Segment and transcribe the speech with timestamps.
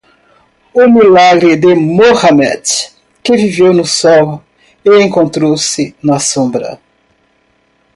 [0.73, 2.63] O milagre de Muhammad,
[3.21, 4.41] que viveu no sol
[4.83, 6.81] e encontrou-se na sombra.